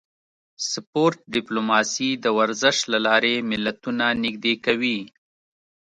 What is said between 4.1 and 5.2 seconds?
نږدې کوي